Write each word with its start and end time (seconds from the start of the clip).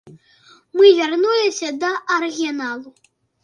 Мы 0.79 0.85
вярнуліся 1.01 1.67
да 1.87 1.93
арыгіналу. 2.19 2.99